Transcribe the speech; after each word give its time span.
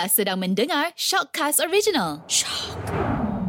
Anda 0.00 0.08
sedang 0.08 0.40
mendengar 0.40 0.96
Shockcast 0.96 1.60
Original. 1.60 2.24
Shock. 2.24 2.72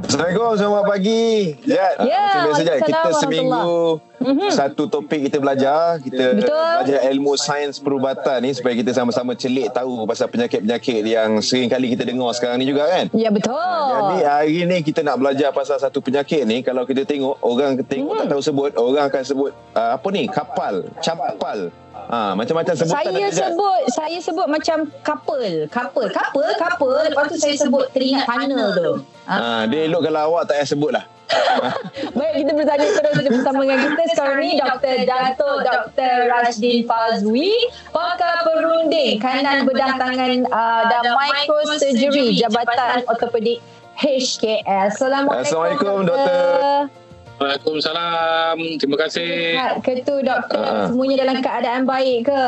Assalamualaikum, 0.04 0.60
selamat 0.60 0.84
pagi. 0.84 1.24
Jad, 1.64 1.96
Ya, 2.04 2.20
macam 2.28 2.40
biasa 2.44 2.62
Jad, 2.68 2.80
kita 2.84 3.10
seminggu 3.16 3.72
Mhm. 4.20 4.52
satu 4.52 4.84
topik 4.86 5.32
kita 5.32 5.40
belajar. 5.40 5.96
Kita 5.98 6.36
Betul. 6.36 6.52
belajar 6.52 7.00
ilmu 7.08 7.40
sains 7.40 7.80
perubatan 7.80 8.44
ni 8.44 8.52
supaya 8.52 8.76
kita 8.76 8.92
sama-sama 8.92 9.32
celik 9.32 9.72
tahu 9.72 10.04
pasal 10.04 10.28
penyakit-penyakit 10.28 11.00
yang 11.02 11.40
sering 11.40 11.72
kali 11.72 11.88
kita 11.88 12.04
dengar 12.04 12.36
sekarang 12.36 12.60
ni 12.60 12.68
juga 12.68 12.84
kan. 12.86 13.08
Ya 13.16 13.32
betul. 13.32 13.56
Jadi 13.56 14.18
hari 14.22 14.60
ni 14.68 14.78
kita 14.84 15.00
nak 15.00 15.16
belajar 15.18 15.56
pasal 15.56 15.80
satu 15.80 16.04
penyakit 16.04 16.44
ni 16.44 16.60
kalau 16.60 16.84
kita 16.84 17.08
tengok 17.08 17.40
orang 17.40 17.80
tengok 17.80 18.12
tak 18.14 18.28
Hmm. 18.28 18.32
tahu 18.36 18.42
sebut 18.44 18.76
orang 18.76 19.08
akan 19.08 19.24
sebut 19.24 19.56
uh, 19.72 19.96
apa 19.96 20.08
ni 20.12 20.28
kapal 20.28 20.84
capal 21.00 21.72
ha, 22.10 22.34
macam-macam 22.34 22.74
sebutan 22.74 23.12
saya 23.12 23.28
ada, 23.28 23.42
sebut 23.46 23.82
saya 23.94 24.18
sebut 24.24 24.48
macam 24.50 24.78
couple, 25.06 25.68
couple, 25.70 26.08
couple, 26.10 26.50
couple. 26.58 26.98
Lepas 27.12 27.26
tu 27.30 27.38
saya 27.38 27.56
sebut 27.60 27.86
teringat 27.94 28.26
tunnel 28.26 28.70
tu. 28.74 28.92
Ha? 29.30 29.36
ha, 29.38 29.62
dia 29.70 29.86
elok 29.86 30.10
kalau 30.10 30.22
awak 30.34 30.50
tak 30.50 30.62
payah 30.62 30.70
sebut 30.70 30.92
lah 30.96 31.06
Baik, 32.18 32.44
kita 32.44 32.52
bertanya 32.52 32.88
terus 32.92 33.18
bersama 33.24 33.64
dengan 33.64 33.80
kita 33.88 34.04
sekarang 34.12 34.38
ni 34.44 34.52
Dr. 34.60 34.96
Dato 35.08 35.50
Dr. 35.64 36.14
Rajdin 36.28 36.84
Fazwi, 36.84 37.52
pakar 37.96 38.44
perunding 38.44 39.16
kanan 39.22 39.64
bedah 39.64 39.96
tangan 39.96 40.44
uh, 40.52 40.84
dan 40.92 41.04
microsurgery 41.16 42.36
Jabatan 42.36 43.08
Ortopedik 43.08 43.64
HKS. 43.96 44.98
Assalamualaikum, 44.98 45.46
Assalamualaikum, 45.46 45.98
Doktor. 46.10 47.01
Waalaikumsalam. 47.42 48.56
Terima 48.78 48.98
kasih. 49.02 49.58
Sihat 49.58 49.82
ke 49.82 50.06
tu 50.06 50.22
doktor? 50.22 50.62
Ah. 50.62 50.86
Semuanya 50.86 51.26
dalam 51.26 51.42
keadaan 51.42 51.90
baik 51.90 52.30
ke? 52.30 52.46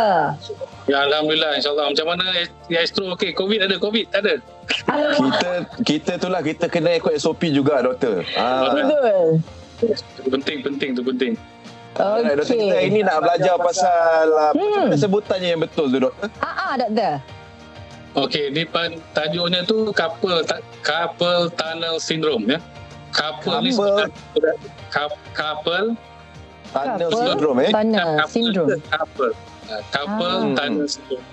Ya 0.85 1.01
Alhamdulillah 1.01 1.57
insyaAllah. 1.57 1.89
Macam 1.89 2.05
mana 2.13 2.25
Astro 2.69 3.09
okey? 3.17 3.33
Covid 3.33 3.65
ada? 3.65 3.75
Covid 3.81 4.05
tak 4.13 4.21
ada? 4.21 4.33
Alhamdulillah. 4.85 5.33
kita 5.33 5.51
kita 5.81 6.11
tu 6.21 6.27
lah 6.29 6.45
kita 6.45 6.69
kena 6.69 6.93
ikut 6.93 7.17
SOP 7.17 7.49
juga 7.49 7.81
doktor 7.81 8.21
ha, 8.37 8.69
Betul. 8.69 9.41
Penting, 10.29 10.57
penting 10.61 10.89
tu 10.93 11.01
penting. 11.01 11.33
Alright, 11.93 12.37
doktor 12.37 12.53
Okey. 12.53 12.63
kita 12.63 12.75
hari 12.77 12.89
ni 12.89 13.01
nak 13.01 13.17
belajar 13.19 13.55
pasal 13.59 14.25
uh, 14.29 14.51
Hmm. 14.53 14.87
mana 14.87 14.95
sebutannya 14.95 15.49
yang 15.51 15.61
betul 15.61 15.89
tu 15.89 15.97
doktor 15.99 16.29
Ah, 16.37 16.53
ah, 16.53 16.73
doktor. 16.77 17.13
Okey, 18.13 18.53
ni 18.53 18.61
tajuknya 19.11 19.65
tu 19.65 19.89
couple 19.89 20.45
ta, 20.45 20.61
couple 20.85 21.49
tunnel 21.57 21.97
syndrome 21.97 22.45
ya. 22.47 22.59
Couple, 23.13 23.57
ni 23.61 23.71
Couple. 24.89 25.21
couple 25.33 25.87
tunnel 26.73 27.09
syndrome 27.13 27.59
eh 27.61 27.69
Tunnel 27.69 28.09
syndrome. 28.25 28.81
Couple. 28.89 29.31
Couple 29.93 30.35
Ah. 30.43 30.57
tunnel 30.57 30.87
syndrome. 30.89 31.25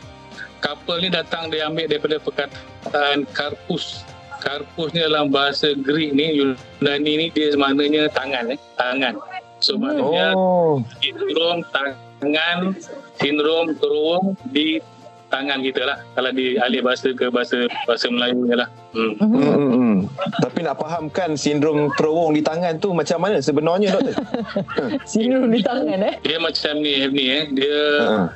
Couple 0.60 0.98
ni 1.00 1.08
datang 1.08 1.48
dia 1.48 1.64
ambil 1.66 1.88
daripada 1.88 2.20
perkataan 2.20 3.24
karpus. 3.32 4.04
Karpus 4.40 4.92
ni 4.92 5.00
dalam 5.00 5.32
bahasa 5.32 5.72
Greek 5.72 6.12
ni 6.12 6.36
Yunani 6.36 7.12
ni 7.16 7.26
dia 7.32 7.56
maknanya 7.56 8.12
tangan 8.12 8.52
eh, 8.52 8.60
tangan. 8.76 9.16
So 9.60 9.76
maknanya 9.76 10.36
oh 10.36 10.84
sindrom 11.00 11.64
tangan, 11.72 12.76
sindrom 13.16 13.72
terowong 13.76 14.36
di 14.52 14.80
tangan 15.30 15.62
kita 15.62 15.82
lah. 15.86 15.98
Kalau 16.12 16.30
di 16.34 16.58
alih 16.58 16.82
bahasa 16.82 17.14
ke 17.14 17.30
bahasa 17.30 17.64
bahasa 17.86 18.10
Melayu 18.10 18.42
ni 18.44 18.54
lah. 18.58 18.68
Hmm. 18.90 19.14
Hmm, 19.16 19.30
hmm, 19.30 19.70
hmm. 19.70 19.96
Tapi 20.42 20.58
nak 20.60 20.76
fahamkan 20.76 21.38
sindrom 21.38 21.94
terowong 21.94 22.34
di 22.34 22.42
tangan 22.42 22.74
tu 22.76 22.90
macam 22.90 23.22
mana 23.22 23.38
sebenarnya 23.38 23.94
doktor? 23.94 24.18
Syndrome 25.10 25.54
di 25.54 25.62
tangan 25.62 25.98
eh. 26.02 26.14
Dia 26.26 26.42
macam 26.42 26.74
ni, 26.82 27.06
ni 27.08 27.24
eh. 27.30 27.44
Dia 27.48 27.78
Ha. 28.00 28.26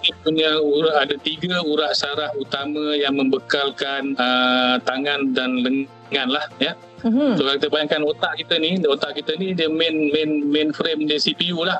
dia 0.00 0.14
punya 0.20 0.50
urat, 0.58 1.04
ada 1.04 1.14
tiga 1.20 1.60
urat 1.60 1.92
saraf 1.92 2.32
utama 2.36 2.92
yang 2.92 3.16
membekalkan 3.16 4.16
uh, 4.16 4.76
tangan 4.82 5.32
dan 5.32 5.60
lengan 5.60 6.28
lah 6.28 6.44
ya. 6.58 6.72
Mhm. 7.04 7.36
So 7.36 7.44
kalau 7.44 7.56
kita 7.56 7.68
bayangkan 7.68 8.02
otak 8.04 8.32
kita 8.36 8.56
ni, 8.58 8.80
otak 8.84 9.16
kita 9.16 9.36
ni 9.36 9.52
dia 9.52 9.68
main 9.68 10.10
main 10.12 10.48
main 10.48 10.68
frame 10.72 11.04
dia 11.04 11.20
CPU 11.20 11.62
lah. 11.62 11.78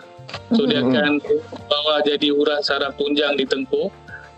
So 0.52 0.64
dia 0.64 0.84
Mhm. 0.84 0.88
akan 0.92 1.12
bawa 1.68 2.04
jadi 2.04 2.28
urat 2.32 2.60
saraf 2.60 2.92
tunjang 2.96 3.36
di 3.36 3.48
tengkuk. 3.48 3.88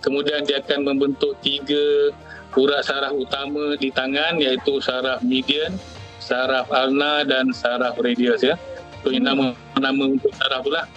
Kemudian 0.00 0.48
dia 0.48 0.64
akan 0.64 0.88
membentuk 0.88 1.36
tiga 1.44 2.12
urat 2.56 2.82
saraf 2.82 3.12
utama 3.14 3.76
di 3.76 3.92
tangan 3.92 4.40
iaitu 4.40 4.80
saraf 4.80 5.20
median, 5.20 5.76
saraf 6.18 6.66
ulna 6.72 7.22
dan 7.28 7.52
saraf 7.52 7.94
radius 8.00 8.40
ya. 8.40 8.56
So 9.04 9.12
ini 9.12 9.24
nama 9.24 9.52
nama 9.76 10.02
untuk 10.08 10.32
saraf 10.36 10.64
tu 10.64 10.72
lah. 10.72 10.88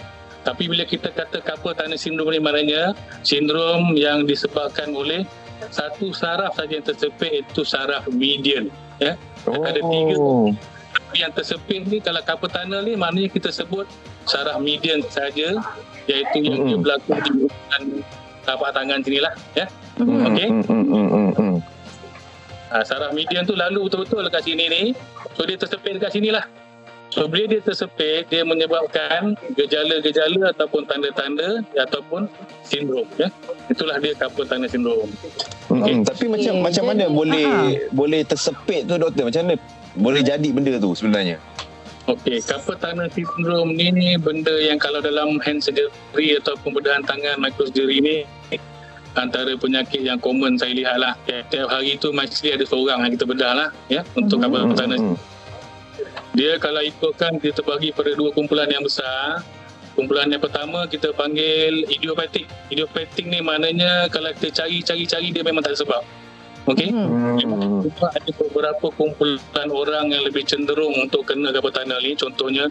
Tapi 0.44 0.68
bila 0.68 0.84
kita 0.84 1.08
kata 1.08 1.40
carpal 1.40 1.72
tunnel 1.72 1.96
syndrome 1.96 2.36
ni 2.36 2.40
maknanya 2.40 2.92
sindrom 3.24 3.96
yang 3.96 4.28
disebabkan 4.28 4.92
oleh 4.92 5.24
satu 5.72 6.12
saraf 6.12 6.52
saja 6.60 6.80
yang 6.80 6.84
tersepit 6.84 7.40
iaitu 7.40 7.64
saraf 7.64 8.04
median 8.12 8.68
ya. 9.00 9.16
Ada 9.48 9.80
tiga. 9.80 10.14
Oh. 10.20 10.52
Yang 11.16 11.32
tersepit 11.40 11.88
ni 11.88 12.00
kalau 12.04 12.20
carpal 12.20 12.52
tunnel 12.52 12.84
ni 12.84 12.92
maknanya 12.92 13.32
kita 13.32 13.48
sebut 13.48 13.88
saraf 14.28 14.60
median 14.60 15.00
saja 15.08 15.56
iaitu 16.04 16.36
yang 16.44 16.68
dia 16.68 16.76
berlaku 16.76 17.12
di 17.24 17.30
urutan 17.48 17.82
tapak 18.44 18.70
tangan 18.70 19.00
sini 19.00 19.18
lah 19.18 19.32
ya. 19.56 19.66
Okey. 19.98 20.48
Hmm, 20.48 20.62
hmm, 20.62 21.08
hmm, 21.08 21.30
hmm. 21.34 21.56
Ha, 22.70 22.82
saraf 22.82 23.14
median 23.14 23.46
tu 23.46 23.54
lalu 23.54 23.86
betul-betul 23.86 24.26
dekat 24.26 24.42
sini 24.44 24.64
ni. 24.66 24.82
So 25.34 25.46
dia 25.48 25.56
tersepit 25.56 25.96
dekat 25.96 26.12
sini 26.14 26.30
lah. 26.30 26.44
So 27.14 27.30
bila 27.30 27.46
dia 27.46 27.62
tersepit, 27.62 28.26
dia 28.26 28.42
menyebabkan 28.42 29.38
gejala-gejala 29.54 30.50
ataupun 30.50 30.82
tanda-tanda 30.82 31.62
ataupun 31.78 32.26
sindrom. 32.66 33.06
Ya. 33.14 33.30
Itulah 33.70 34.02
dia 34.02 34.18
tunnel 34.18 34.66
syndrome. 34.66 35.06
Hmm, 35.70 35.78
Okey. 35.78 35.94
hmm. 35.94 36.02
Tapi 36.02 36.24
macam 36.26 36.52
Okey, 36.58 36.64
macam 36.66 36.84
mana 36.90 37.04
jadi- 37.06 37.14
boleh 37.14 37.46
Ha. 37.46 37.70
boleh 37.94 38.20
tersepit 38.26 38.82
tu 38.90 38.98
doktor? 38.98 39.30
Macam 39.30 39.40
mana 39.46 39.54
boleh 39.94 40.20
jadi 40.26 40.48
benda 40.50 40.74
tu 40.82 40.90
sebenarnya? 40.98 41.38
Okey, 42.04 42.36
carpal 42.44 42.76
tunnel 42.76 43.08
syndrome 43.08 43.72
ni 43.72 43.88
ni 43.88 44.08
benda 44.20 44.52
yang 44.60 44.76
kalau 44.76 45.00
dalam 45.00 45.40
hand 45.40 45.64
surgery 45.64 46.36
ataupun 46.36 46.76
bedahan 46.76 47.00
tangan 47.00 47.40
microsurgery 47.40 47.96
ni 48.04 48.16
antara 49.16 49.56
penyakit 49.56 50.04
yang 50.04 50.20
common 50.20 50.60
saya 50.60 50.76
lihat 50.76 51.00
lah. 51.00 51.16
Setiap 51.24 51.64
hari 51.72 51.96
tu 51.96 52.12
mesti 52.12 52.52
ada 52.52 52.64
seorang 52.68 53.08
yang 53.08 53.12
kita 53.16 53.24
bedah 53.24 53.52
lah 53.56 53.68
ya 53.88 54.04
untuk 54.20 54.36
Mhm. 54.36 54.42
carpal 54.44 54.60
Hmm, 54.60 54.76
tunnel 54.76 55.00
Dia 56.34 56.58
kalau 56.58 56.82
ikutkan 56.82 57.38
dia 57.38 57.54
terbagi 57.54 57.94
pada 57.94 58.10
dua 58.12 58.34
kumpulan 58.34 58.66
yang 58.68 58.82
besar. 58.82 59.40
Kumpulan 59.94 60.26
yang 60.26 60.42
pertama 60.42 60.84
kita 60.90 61.14
panggil 61.14 61.86
idiopatik. 61.86 62.50
Idiopatik 62.68 63.24
ni 63.30 63.38
maknanya 63.38 64.10
kalau 64.10 64.28
kita 64.34 64.66
cari-cari-cari 64.66 65.30
dia 65.30 65.46
memang 65.46 65.62
tak 65.62 65.72
ada 65.72 65.80
sebab. 65.86 66.02
Okey? 66.64 66.88
Hmm. 66.88 67.36
Cuma 67.84 68.08
ada 68.08 68.30
beberapa 68.40 68.86
kumpulan 68.96 69.68
orang 69.68 70.16
yang 70.16 70.24
lebih 70.24 70.48
cenderung 70.48 70.96
untuk 70.96 71.28
kena 71.28 71.52
carpal 71.52 71.68
tunnel 71.68 72.00
ni. 72.00 72.16
Contohnya 72.16 72.64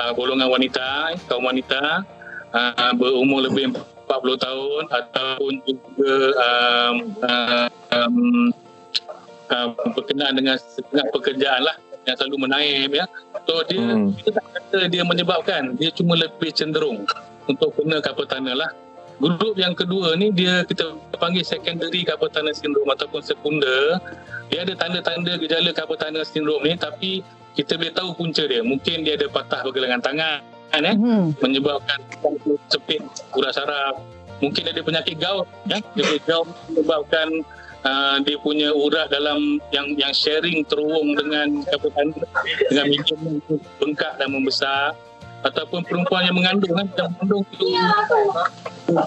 uh, 0.00 0.10
golongan 0.16 0.48
wanita, 0.48 1.12
kaum 1.28 1.44
wanita 1.44 2.00
uh, 2.56 2.92
berumur 2.96 3.44
lebih 3.44 3.76
40 4.08 4.36
tahun 4.40 4.82
ataupun 4.88 5.52
juga 5.68 6.12
um, 6.40 6.94
uh, 7.20 7.68
um, 7.92 8.16
uh, 9.52 9.68
berkenaan 9.92 10.40
dengan 10.40 10.56
setengah 10.56 11.04
pekerjaan 11.12 11.68
lah 11.68 11.76
yang 12.08 12.16
selalu 12.16 12.48
menaib 12.48 12.90
ya. 12.96 13.04
So 13.44 13.60
dia 13.68 13.80
Hmm. 13.80 14.16
kita 14.16 14.40
tak 14.40 14.44
kata 14.56 14.78
dia 14.88 15.04
menyebabkan, 15.04 15.76
dia 15.76 15.92
cuma 15.92 16.16
lebih 16.16 16.48
cenderung 16.52 17.04
untuk 17.44 17.76
kena 17.76 18.00
carpal 18.00 18.24
tunnel 18.24 18.56
lah. 18.56 18.72
Grup 19.22 19.54
yang 19.54 19.78
kedua 19.78 20.18
ni 20.18 20.34
dia 20.34 20.66
kita 20.66 20.90
panggil 21.16 21.46
secondary 21.46 22.02
carpal 22.02 22.26
tunnel 22.28 22.50
syndrome 22.50 22.90
ataupun 22.90 23.22
sekunder. 23.22 24.02
Dia 24.50 24.66
ada 24.66 24.74
tanda-tanda 24.74 25.38
gejala 25.38 25.70
carpal 25.70 25.96
tunnel 25.96 26.26
syndrome 26.26 26.66
ni 26.66 26.74
tapi 26.74 27.10
kita 27.54 27.78
boleh 27.78 27.94
tahu 27.94 28.10
punca 28.18 28.42
dia. 28.44 28.60
Mungkin 28.66 29.06
dia 29.06 29.14
ada 29.14 29.30
patah 29.30 29.62
pergelangan 29.62 30.02
tangan 30.02 30.38
kan 30.74 30.82
eh 30.82 30.96
Mhm. 30.98 31.38
menyebabkan 31.38 31.98
sepit 32.66 33.02
urat 33.38 33.54
saraf. 33.54 34.02
Mungkin 34.42 34.66
ada 34.66 34.80
penyakit 34.82 35.16
gout 35.22 35.46
ya. 35.70 35.78
Dia 35.94 36.18
gout 36.26 36.50
menyebabkan 36.74 37.28
uh, 37.86 38.16
dia 38.26 38.36
punya 38.42 38.74
urat 38.74 39.06
dalam 39.14 39.62
yang 39.70 39.94
yang 39.94 40.10
sharing 40.10 40.66
terowong 40.66 41.14
dengan 41.14 41.62
carpal 41.70 41.90
tunnel 41.94 42.26
dengan 42.66 42.86
itu 42.90 43.14
bengkak 43.78 44.18
dan 44.18 44.34
membesar 44.34 44.90
ataupun 45.44 45.84
perempuan 45.84 46.24
yang 46.24 46.36
mengandung 46.36 46.72
kan 46.72 46.86
yang 46.96 47.08
mengandung 47.14 47.44
tu. 47.52 47.68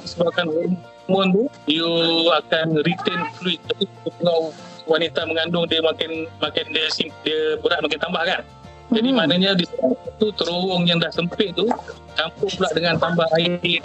Sebabkan 0.06 0.46
hormon 0.48 1.28
tu 1.34 1.44
you 1.66 1.90
akan 2.32 2.78
retain 2.86 3.22
fluid. 3.38 3.60
Tapi 3.68 3.86
kalau 4.22 4.54
wanita 4.88 5.26
mengandung 5.28 5.66
dia 5.68 5.82
makin 5.82 6.30
makin 6.40 6.66
dia 6.72 6.88
sim, 6.94 7.10
dia 7.26 7.58
berat 7.60 7.82
makin 7.84 8.00
tambah 8.00 8.24
kan? 8.24 8.42
Jadi 8.88 9.10
Mhm. 9.12 9.18
maknanya 9.20 9.52
di 9.52 9.68
tu 10.16 10.32
terowong 10.32 10.88
yang 10.88 10.96
dah 10.96 11.12
sempit 11.12 11.52
tu 11.52 11.68
campur 12.16 12.48
pula 12.56 12.72
dengan 12.72 12.96
tambah 12.96 13.28
air 13.36 13.84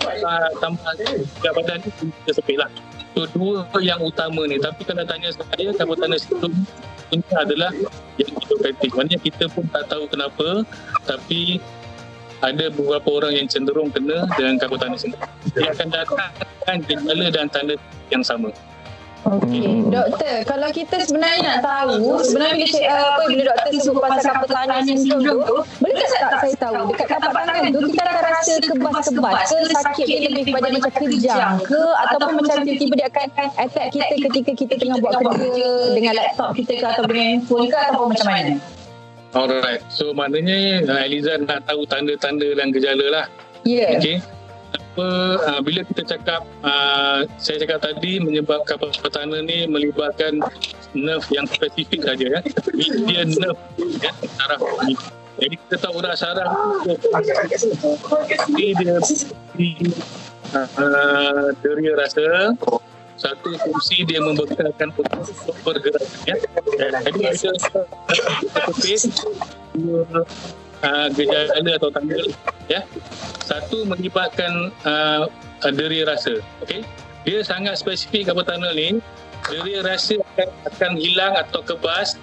tambah, 0.63 0.93
berat 1.43 1.55
badan 1.59 1.79
tu 1.83 1.91
dia 2.23 2.33
sempit 2.39 2.57
lah. 2.61 2.71
So 3.13 3.27
dua 3.35 3.67
yang 3.83 4.01
utama 4.01 4.47
ni. 4.47 4.57
Tapi 4.63 4.87
kalau 4.89 5.05
tanya 5.05 5.29
saya 5.35 5.75
carpal 5.75 5.99
tunnel 5.99 6.17
syndrome 6.17 6.65
ini 7.13 7.33
adalah 7.37 7.69
yang 8.17 8.33
idiopathic 8.41 8.91
maknanya 8.97 9.19
kita 9.21 9.45
pun 9.53 9.65
tak 9.69 9.85
tahu 9.93 10.09
kenapa 10.09 10.65
tapi 11.05 11.61
ada 12.43 12.65
beberapa 12.75 13.09
orang 13.23 13.33
yang 13.39 13.47
cenderung 13.47 13.89
kena 13.95 14.27
dengan 14.35 14.59
carpal 14.59 14.79
tunnel 14.83 14.99
syndrome 14.99 15.31
dia 15.55 15.71
akan 15.71 15.87
datangkan 15.95 16.77
gejala 16.91 17.27
dan 17.31 17.47
tanda 17.49 17.75
yang 18.11 18.23
sama. 18.27 18.51
Okey, 19.23 19.87
doktor, 19.87 20.43
kalau 20.51 20.67
kita 20.75 20.99
sebenarnya 21.07 21.41
nak 21.47 21.59
tahu, 21.63 22.19
sebenarnya 22.27 22.59
bila 22.59 22.71
saya, 22.75 22.87
uh, 22.91 23.07
apa 23.07 23.23
bila 23.31 23.43
doktor 23.55 23.71
sebut 23.79 24.03
pasal 24.03 24.23
kapal 24.35 24.49
tangan 24.51 24.83
sindrom 24.83 25.39
tu, 25.47 25.57
boleh 25.63 25.95
tak 25.95 26.35
saya 26.43 26.55
tahu? 26.59 26.91
Dekat 26.91 27.07
kapal 27.07 27.31
tangan 27.31 27.71
tu 27.71 27.79
kita 27.87 28.03
akan 28.03 28.19
rasa 28.27 28.55
kebas-kebas 28.67 29.39
ke 29.47 29.59
sakit 29.79 30.07
dia 30.11 30.19
lebih 30.27 30.45
kepada 30.51 30.69
macam 30.75 30.91
kejang 31.07 31.55
ke 31.63 31.83
ataupun 32.03 32.33
macam 32.43 32.57
tiba-tiba 32.67 32.95
dia 32.99 33.07
akan 33.15 33.27
attack 33.63 33.89
kita 33.95 34.15
ketika 34.27 34.53
kita 34.59 34.75
tengah 34.83 34.97
buat 34.99 35.15
kerja 35.23 35.71
dengan 35.95 36.13
laptop 36.19 36.51
kita 36.59 36.73
ke 36.83 36.87
atau 36.91 37.05
dengan 37.07 37.25
handphone 37.39 37.67
ke 37.71 37.79
ataupun 37.79 38.07
macam 38.11 38.27
mana? 38.27 38.53
Alright. 39.33 39.81
So 39.89 40.13
maknanya 40.13 40.85
uh, 40.85 41.01
Eliza 41.09 41.41
nak 41.41 41.65
tahu 41.65 41.89
tanda-tanda 41.89 42.49
dan 42.53 42.69
gejala 42.73 43.07
lah. 43.09 43.27
Ya. 43.65 43.97
Yeah. 43.97 44.01
Okay. 44.01 44.17
Apa, 44.73 45.09
uh, 45.41 45.61
bila 45.65 45.81
kita 45.89 46.05
cakap, 46.05 46.45
uh, 46.61 47.25
saya 47.41 47.65
cakap 47.65 47.81
tadi 47.81 48.21
menyebabkan 48.21 48.77
petana 48.77 49.41
ni 49.41 49.65
melibatkan 49.65 50.37
nerve 50.93 51.25
yang 51.33 51.49
spesifik 51.49 52.05
saja 52.05 52.27
ya. 52.29 52.41
Dia 53.09 53.25
nerve 53.25 53.61
ya, 54.05 54.13
saraf. 54.37 54.61
Jadi 55.41 55.55
kita 55.65 55.77
tahu 55.81 56.05
urat 56.05 56.13
saraf 56.13 56.53
dia 58.53 58.77
dia 58.77 58.97
uh, 60.77 61.49
deria 61.65 61.93
rasa 61.97 62.53
satu 63.21 63.55
fungsi 63.61 64.05
dia 64.09 64.19
membekalkan 64.19 64.89
untuk 64.97 65.55
bergerak 65.63 66.07
ya. 66.25 66.37
Jadi 67.07 67.21
ada 67.29 67.51
satu 67.61 67.81
uh, 70.83 71.09
gejala 71.15 71.71
atau 71.79 71.91
tanda 71.93 72.19
ya. 72.67 72.81
Satu 73.45 73.85
melibatkan 73.87 74.73
uh, 74.87 75.29
deri 75.75 76.03
rasa. 76.03 76.43
Okey. 76.65 76.83
Dia 77.23 77.47
sangat 77.47 77.79
spesifik 77.79 78.33
kapal 78.33 78.43
tunnel 78.47 78.75
ni. 78.75 78.89
Deri 79.47 79.83
rasa 79.83 80.19
akan, 80.35 80.49
akan 80.71 80.93
hilang 80.99 81.35
atau 81.39 81.63
kebas 81.63 82.19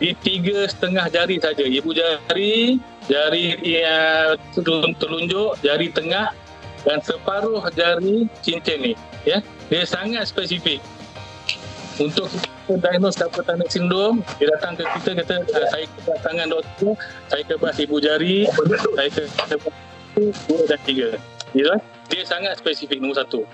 di 0.00 0.12
tiga 0.20 0.68
setengah 0.68 1.08
jari 1.08 1.36
saja. 1.40 1.64
Ibu 1.64 1.90
jari, 1.96 2.80
jari 3.08 3.44
uh, 3.84 4.36
telunjuk, 5.00 5.60
jari 5.64 5.88
tengah 5.92 6.32
dan 6.82 6.98
separuh 7.02 7.62
jari 7.74 8.26
cincin 8.42 8.78
ni. 8.82 8.92
Ya, 9.22 9.38
dia 9.70 9.82
sangat 9.86 10.30
spesifik. 10.30 10.82
Untuk 12.00 12.26
kita 12.32 12.80
diagnose 12.80 13.20
tunnel 13.20 13.68
sindrom, 13.68 14.24
dia 14.40 14.48
datang 14.56 14.74
ke 14.80 14.84
kita 14.98 15.22
kata 15.22 15.44
uh, 15.44 15.66
saya 15.68 15.84
kebas 15.84 16.18
tangan 16.24 16.48
doktor, 16.48 16.92
saya 17.28 17.42
kebas 17.44 17.76
ibu 17.84 17.96
jari, 18.00 18.48
saya 18.96 19.08
kebas 19.12 19.74
dua 20.48 20.62
dan 20.66 20.80
tiga. 20.88 21.08
Ya, 21.52 21.76
dia 22.08 22.22
sangat 22.24 22.56
spesifik 22.64 22.96
nombor 22.96 23.20
satu. 23.20 23.44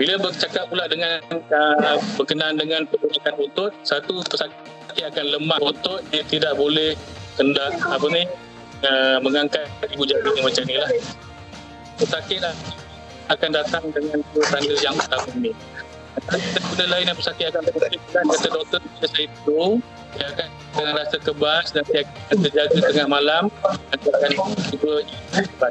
Bila 0.00 0.16
bercakap 0.16 0.72
pula 0.72 0.88
dengan 0.88 1.20
uh, 1.52 2.00
berkenaan 2.16 2.56
dengan 2.56 2.88
pergerakan 2.88 3.34
otot, 3.44 3.72
satu 3.84 4.24
pesakit 4.24 4.56
akan 5.04 5.26
lemah 5.36 5.60
otot, 5.60 6.00
dia 6.08 6.24
tidak 6.24 6.56
boleh 6.56 6.96
hendak 7.36 7.76
apa 7.76 8.06
ni 8.08 8.24
uh, 8.88 9.18
mengangkat 9.20 9.68
ibu 9.92 10.04
jari 10.08 10.32
macam 10.40 10.64
ni 10.64 10.76
lah. 10.80 10.90
Pesakit 11.98 12.38
lah 12.40 12.54
akan 13.30 13.50
datang 13.54 13.84
dengan 13.92 14.18
tanda 14.50 14.74
yang 14.80 14.94
utama 14.96 15.32
ni. 15.40 15.52
Benda 16.72 16.86
lain 16.92 17.08
yang 17.08 17.18
pesakit 17.18 17.48
akan 17.50 17.62
terjadikan 17.72 18.22
kata 18.28 18.48
doktor 18.52 18.80
saya 19.00 19.26
tidur 19.32 19.80
dia 20.12 20.26
akan 20.28 20.48
dengan 20.76 20.94
rasa 21.00 21.16
kebas 21.16 21.66
dan 21.72 21.82
dia 21.88 22.04
akan 22.04 22.36
terjaga 22.44 22.78
tengah 22.92 23.08
malam 23.08 23.44
dan 23.64 23.96
dia 23.96 24.12
akan 24.12 24.30
tidur 24.68 25.00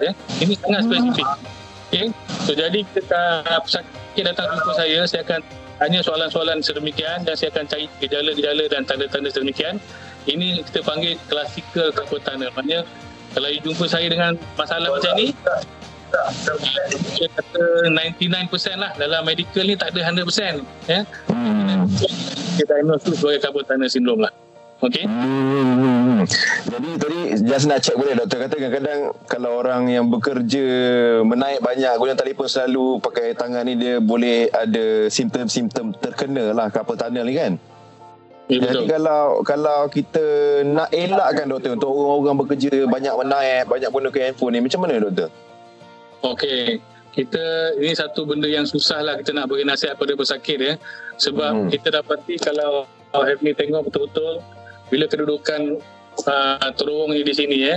ya. 0.01 0.11
ini 0.41 0.53
sangat 0.57 0.81
spesifik 0.89 1.27
okay. 1.87 2.05
so 2.41 2.51
jadi 2.57 2.79
kita 2.89 3.21
pesakit 3.45 4.23
datang 4.25 4.47
jumpa 4.49 4.71
saya 4.73 4.99
saya 5.05 5.21
akan 5.29 5.41
tanya 5.77 5.99
soalan-soalan 6.01 6.57
sedemikian 6.65 7.21
dan 7.21 7.33
saya 7.37 7.53
akan 7.53 7.65
cari 7.69 7.85
gejala-gejala 8.01 8.65
dan 8.65 8.81
tanda-tanda 8.85 9.29
sedemikian 9.29 9.77
ini 10.25 10.65
kita 10.65 10.81
panggil 10.81 11.17
klasikal 11.29 11.93
kapal 11.93 12.17
maknanya 12.21 12.81
kalau 13.37 13.47
jumpa 13.61 13.85
saya 13.85 14.09
dengan 14.09 14.35
masalah 14.57 14.89
macam 14.89 15.13
ni 15.15 15.37
saya 16.11 17.29
kata 17.37 17.63
99% 17.87 18.75
lah 18.77 18.91
dalam 18.99 19.21
medical 19.23 19.63
ni 19.63 19.75
tak 19.79 19.95
ada 19.95 20.11
100% 20.11 20.61
ya. 20.89 21.01
Hmm. 21.31 21.87
Kita 22.59 22.71
diagnose 22.77 23.03
tu 23.07 23.11
sebagai 23.15 23.39
carpal 23.47 23.63
tunnel 23.63 23.89
syndrome 23.89 24.21
lah. 24.27 24.33
Okay. 24.81 25.05
Hmm. 25.05 26.25
Jadi 26.65 26.89
tadi 26.97 27.19
just 27.45 27.69
nak 27.69 27.85
check 27.85 27.93
boleh 27.93 28.17
doktor 28.17 28.49
kata 28.49 28.57
kadang-kadang 28.57 29.13
kalau 29.29 29.61
orang 29.61 29.85
yang 29.85 30.09
bekerja 30.09 30.65
menaik 31.21 31.61
banyak 31.61 31.93
guna 32.01 32.17
telefon 32.17 32.49
selalu 32.49 32.97
pakai 32.97 33.37
tangan 33.37 33.69
ni 33.69 33.77
dia 33.77 34.01
boleh 34.01 34.49
ada 34.49 35.05
simptom-simptom 35.05 35.93
terkena 36.01 36.49
lah 36.49 36.73
carpal 36.73 36.97
tunnel 36.97 37.29
ni 37.29 37.37
kan. 37.37 37.53
Ya, 38.49 38.57
Jadi 38.67 38.89
kalau 38.89 39.45
kalau 39.45 39.85
kita 39.87 40.25
nak 40.65 40.91
elakkan 40.91 41.47
doktor 41.47 41.77
untuk 41.77 41.93
orang-orang 41.93 42.37
bekerja 42.43 42.83
banyak 42.83 43.13
menaik, 43.15 43.63
banyak 43.69 43.89
gunakan 43.93 44.21
handphone 44.27 44.51
ni 44.57 44.59
macam 44.65 44.79
mana 44.81 44.97
doktor? 44.97 45.29
Okey, 46.21 46.77
kita 47.17 47.75
ini 47.81 47.97
satu 47.97 48.29
benda 48.29 48.45
yang 48.45 48.63
susah 48.63 49.01
lah 49.01 49.17
kita 49.17 49.33
nak 49.33 49.49
beri 49.49 49.65
nasihat 49.65 49.97
pada 49.97 50.13
pesakit 50.13 50.57
ya. 50.61 50.73
Sebab 51.17 51.67
hmm. 51.67 51.69
kita 51.73 51.87
dapati 52.01 52.37
kalau 52.37 52.85
Hefni 53.11 53.51
tengok 53.51 53.91
betul-betul 53.91 54.39
bila 54.87 55.05
kedudukan 55.09 55.81
uh, 56.29 56.71
terowong 56.77 57.17
ni 57.17 57.25
di 57.25 57.33
sini 57.33 57.57
ya. 57.67 57.75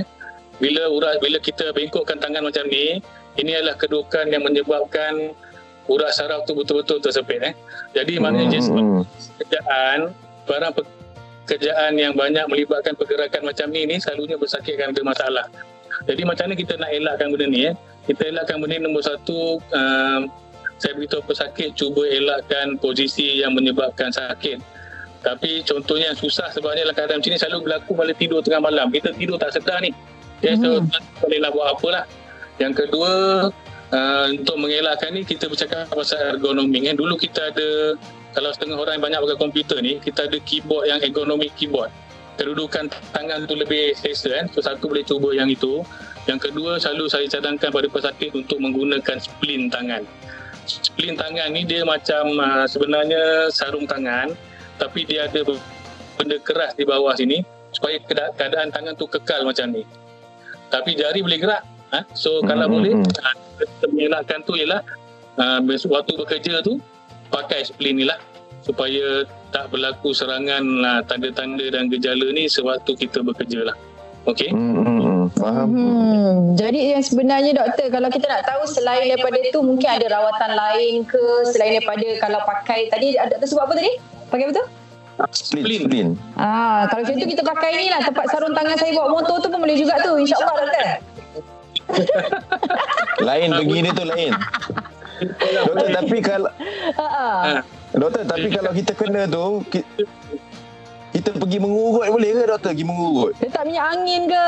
Bila 0.60 0.86
urat 0.86 1.18
bila 1.18 1.42
kita 1.42 1.74
bengkokkan 1.74 2.22
tangan 2.22 2.46
macam 2.46 2.62
ni, 2.70 3.02
ini 3.40 3.50
adalah 3.58 3.74
kedudukan 3.74 4.30
yang 4.30 4.46
menyebabkan 4.46 5.34
urat 5.90 6.12
saraf 6.14 6.46
tu 6.46 6.54
betul-betul 6.54 7.02
tersepit 7.02 7.40
eh. 7.42 7.54
Jadi 7.96 8.20
maknanya 8.20 8.60
hmm. 8.60 8.66
sebab 8.70 8.84
kerjaan 9.40 9.98
barang 10.44 10.72
pekerjaan 11.44 11.92
yang 11.96 12.12
banyak 12.12 12.44
melibatkan 12.46 12.92
pergerakan 12.92 13.48
macam 13.48 13.72
ni 13.72 13.88
ni 13.88 13.96
selalunya 13.98 14.36
pesakit 14.36 14.76
akan 14.76 14.92
ada 14.92 15.02
masalah. 15.02 15.46
Jadi 16.04 16.22
macam 16.28 16.44
mana 16.50 16.54
kita 16.54 16.74
nak 16.76 16.90
elakkan 16.92 17.28
benda 17.32 17.46
ni 17.48 17.60
eh? 17.72 17.74
Kita 18.04 18.22
elakkan 18.28 18.60
benda 18.60 18.76
nombor 18.80 19.04
satu 19.04 19.58
uh, 19.72 20.20
saya 20.78 20.92
beritahu 20.98 21.22
pesakit 21.24 21.72
cuba 21.78 22.04
elakkan 22.04 22.76
posisi 22.76 23.40
yang 23.40 23.56
menyebabkan 23.56 24.12
sakit. 24.12 24.60
Tapi 25.24 25.64
contohnya 25.64 26.12
yang 26.12 26.18
susah 26.20 26.52
sebabnya 26.52 26.84
dalam 26.84 26.94
keadaan 27.00 27.18
macam 27.24 27.32
ni 27.32 27.38
selalu 27.40 27.58
berlaku 27.64 27.90
bila 27.96 28.12
tidur 28.12 28.40
tengah 28.44 28.60
malam. 28.60 28.92
Kita 28.92 29.16
tidur 29.16 29.40
tak 29.40 29.56
sedar 29.56 29.80
ni. 29.80 29.96
Ya, 30.44 30.52
mm-hmm. 30.52 30.92
so 30.92 31.00
bolehlah 31.24 31.48
buat 31.48 31.66
apa 31.72 31.88
lah 31.88 32.04
yang 32.60 32.76
kedua 32.76 33.12
uh, 33.88 34.24
untuk 34.28 34.56
mengelakkan 34.60 35.16
ni 35.16 35.24
kita 35.24 35.48
bercakap 35.48 35.88
pasal 35.88 36.36
ergonomi 36.36 36.84
kan? 36.84 37.00
Dulu 37.00 37.16
kita 37.16 37.48
ada 37.48 37.96
kalau 38.36 38.50
setengah 38.52 38.76
orang 38.76 39.00
yang 39.00 39.04
banyak 39.08 39.20
pakai 39.24 39.38
komputer 39.40 39.78
ni 39.80 39.96
kita 40.02 40.28
ada 40.28 40.36
keyboard 40.44 40.84
yang 40.92 41.00
ergonomic 41.00 41.56
keyboard. 41.56 41.88
Kedudukan 42.36 42.92
tangan 43.14 43.48
tu 43.48 43.56
lebih 43.56 43.96
selesa 43.96 44.28
kan. 44.28 44.52
So 44.52 44.60
satu 44.60 44.92
boleh 44.92 45.06
cuba 45.06 45.32
yang 45.32 45.48
itu 45.48 45.80
yang 46.24 46.40
kedua 46.40 46.80
selalu 46.80 47.04
saya 47.12 47.26
cadangkan 47.28 47.68
pada 47.68 47.88
pesakit 47.88 48.32
untuk 48.32 48.56
menggunakan 48.56 49.20
splint 49.20 49.68
tangan. 49.72 50.02
Splint 50.64 51.20
tangan 51.20 51.52
ni 51.52 51.68
dia 51.68 51.84
macam 51.84 52.40
uh, 52.40 52.64
sebenarnya 52.64 53.52
sarung 53.52 53.84
tangan 53.84 54.32
tapi 54.80 55.04
dia 55.04 55.28
ada 55.28 55.44
benda 56.16 56.36
keras 56.40 56.72
di 56.74 56.88
bawah 56.88 57.12
sini 57.12 57.44
supaya 57.76 58.00
keadaan 58.38 58.72
tangan 58.72 58.96
tu 58.96 59.04
kekal 59.04 59.44
macam 59.44 59.76
ni. 59.76 59.84
Tapi 60.72 60.96
jari 60.96 61.20
boleh 61.20 61.38
gerak. 61.38 61.62
Ha? 61.92 62.00
So 62.16 62.40
hmm, 62.40 62.48
kalau 62.48 62.66
hmm, 62.66 62.74
boleh 62.74 62.92
hmm. 62.96 63.06
uh, 63.20 63.36
mengelakkan 63.92 64.40
tu 64.48 64.56
ialah 64.56 64.80
uh, 65.36 65.60
waktu 65.68 66.12
bekerja 66.16 66.64
tu 66.64 66.80
pakai 67.28 67.68
splint 67.68 68.00
ni 68.00 68.04
lah 68.08 68.16
supaya 68.64 69.28
tak 69.52 69.68
berlaku 69.68 70.16
serangan 70.16 70.64
uh, 70.80 71.00
tanda-tanda 71.04 71.68
dan 71.68 71.92
gejala 71.92 72.32
ni 72.32 72.48
sewaktu 72.48 72.96
kita 72.96 73.20
bekerja 73.20 73.68
lah. 73.68 73.76
Okey. 74.24 74.48
Hmm, 74.56 74.80
hmm, 74.80 75.13
hmm, 75.28 75.38
faham. 75.40 75.68
Hmm. 75.72 76.36
Jadi 76.58 76.80
yang 76.96 77.04
sebenarnya 77.04 77.52
doktor 77.56 77.86
kalau 77.88 78.08
kita 78.12 78.26
nak 78.28 78.42
tahu 78.44 78.62
selain 78.68 79.08
daripada 79.08 79.38
itu 79.40 79.58
mungkin 79.64 79.88
ada 79.88 80.06
rawatan 80.12 80.50
lain 80.52 80.94
ke 81.08 81.22
selain 81.50 81.80
daripada 81.80 82.08
kalau 82.20 82.40
pakai 82.44 82.92
tadi 82.92 83.16
doktor 83.16 83.48
sebut 83.48 83.62
apa 83.64 83.74
tadi? 83.78 83.92
Pakai 84.28 84.46
betul? 84.50 84.66
Splint. 85.30 85.86
Splint. 85.86 86.10
Ah, 86.34 86.90
kalau 86.90 87.06
macam 87.06 87.16
tu 87.22 87.28
kita 87.30 87.42
pakai 87.46 87.70
ni 87.78 87.86
lah 87.86 88.02
tempat 88.02 88.26
sarung 88.34 88.54
tangan 88.54 88.74
saya 88.74 88.90
bawa 88.98 89.08
motor 89.14 89.38
tu 89.38 89.46
pun 89.46 89.62
boleh 89.62 89.78
juga 89.78 89.94
tu 90.02 90.12
insya-Allah 90.18 90.54
doktor. 90.58 90.86
lain 93.28 93.48
begini 93.54 93.88
tu 93.94 94.02
lain. 94.02 94.32
Doktor 95.38 95.88
tapi 95.94 96.18
kalau 96.18 96.50
Ha. 96.98 97.62
Doktor 97.94 98.26
tapi 98.26 98.50
kalau 98.50 98.74
kita 98.74 98.92
kena 98.98 99.30
tu 99.30 99.62
kita 101.14 101.30
pergi 101.30 101.58
mengurut 101.62 102.10
boleh 102.10 102.30
ke 102.34 102.42
doktor 102.50 102.70
pergi 102.74 102.84
mengurut? 102.86 103.32
Letak 103.38 103.62
minyak 103.70 103.86
angin 103.94 104.22
ke? 104.26 104.46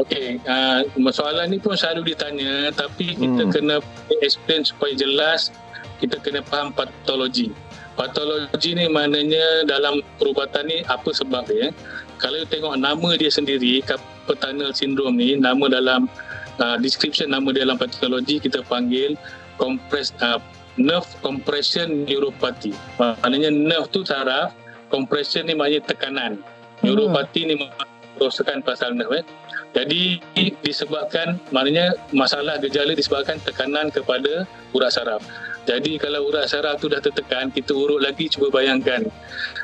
Okey, 0.00 0.40
uh, 0.48 0.88
soalan 1.12 1.52
ni 1.52 1.60
pun 1.60 1.76
selalu 1.76 2.16
ditanya 2.16 2.72
tapi 2.72 3.12
kita 3.12 3.44
hmm. 3.44 3.52
kena 3.52 3.76
explain 4.24 4.64
supaya 4.64 4.96
jelas 4.96 5.52
kita 6.00 6.16
kena 6.24 6.40
faham 6.48 6.72
patologi. 6.72 7.52
Patologi 7.92 8.72
ni 8.72 8.88
maknanya 8.88 9.68
dalam 9.68 10.00
perubatan 10.16 10.64
ni 10.64 10.80
apa 10.88 11.12
sebab 11.12 11.44
dia. 11.44 11.76
Kalau 12.16 12.40
tengok 12.48 12.80
nama 12.80 13.18
dia 13.20 13.28
sendiri, 13.28 13.84
carpal 13.84 14.72
syndrome 14.72 15.20
ni, 15.20 15.36
nama 15.36 15.68
dalam 15.68 16.08
uh, 16.56 16.80
description 16.80 17.28
nama 17.28 17.52
dia 17.52 17.68
dalam 17.68 17.76
patologi 17.76 18.40
kita 18.40 18.64
panggil 18.64 19.12
compressed 19.60 20.16
uh, 20.24 20.40
nerve 20.80 21.06
compression 21.20 22.08
neuropathy. 22.08 22.72
Maknanya 22.96 23.52
nerve 23.52 23.92
tu 23.92 24.00
saraf, 24.08 24.56
compression 24.88 25.44
ni 25.44 25.52
maknanya 25.52 25.84
tekanan. 25.84 26.32
Neuropathy 26.80 27.44
ni 27.44 27.60
merosakan 27.60 28.64
pasal 28.64 28.96
nerve. 28.96 29.20
Eh. 29.20 29.24
Jadi 29.72 30.20
disebabkan 30.60 31.40
maknanya 31.48 31.96
masalah 32.12 32.60
gejala 32.60 32.92
disebabkan 32.92 33.40
tekanan 33.40 33.88
kepada 33.88 34.44
urat 34.76 34.92
saraf. 34.92 35.24
Jadi 35.64 35.96
kalau 35.96 36.28
urat 36.28 36.44
saraf 36.50 36.76
tu 36.76 36.92
dah 36.92 37.00
tertekan, 37.00 37.48
kita 37.48 37.72
urut 37.72 38.04
lagi 38.04 38.28
cuba 38.28 38.52
bayangkan 38.52 39.08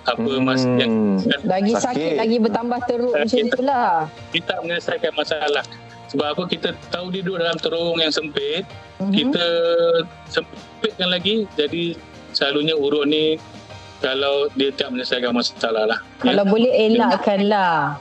apa 0.09 0.25
hmm. 0.25 0.45
mas 0.47 0.65
yang 0.81 1.21
lagi 1.45 1.75
sakit. 1.77 1.85
sakit 1.85 2.13
lagi 2.17 2.37
bertambah 2.41 2.81
teruk 2.89 3.13
macam 3.13 3.37
itulah. 3.37 3.89
Kita 4.33 4.53
menyelesaikan 4.65 5.13
masalah. 5.13 5.65
Sebab 6.09 6.25
apa 6.25 6.43
kita 6.49 6.73
tahu 6.89 7.13
dia 7.13 7.21
duduk 7.21 7.45
dalam 7.45 7.61
terowong 7.61 8.01
yang 8.01 8.09
sempit, 8.09 8.65
mm-hmm. 8.65 9.13
kita 9.13 9.47
sempitkan 10.33 11.13
lagi 11.13 11.45
jadi 11.53 11.93
selalunya 12.33 12.73
urut 12.73 13.05
ni 13.05 13.37
kalau 14.01 14.49
dia 14.57 14.73
tak 14.73 14.89
menyelesaikan 14.89 15.37
masalah 15.37 15.85
lah. 15.85 15.99
Kalau 16.25 16.45
ya. 16.47 16.49
boleh 16.49 16.73
elakkanlah 16.73 18.01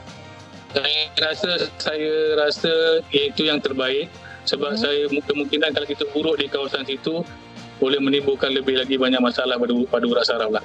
saya 0.78 1.02
rasa 1.18 1.50
saya 1.82 2.12
rasa 2.38 2.72
itu 3.10 3.42
yang 3.50 3.58
terbaik 3.58 4.06
sebab 4.46 4.74
hmm. 4.74 4.80
saya 4.80 5.02
kemungkinan 5.10 5.74
kalau 5.74 5.86
kita 5.86 6.04
urut 6.14 6.38
di 6.38 6.46
kawasan 6.46 6.86
situ 6.86 7.26
boleh 7.78 7.98
menimbulkan 8.02 8.50
lebih 8.54 8.78
lagi 8.78 8.98
banyak 8.98 9.22
masalah 9.22 9.58
pada 9.58 9.74
pada 9.86 10.04
urat 10.06 10.24
saraf 10.26 10.50
lah. 10.50 10.64